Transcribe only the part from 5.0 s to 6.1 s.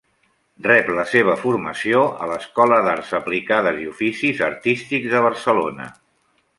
de Barcelona.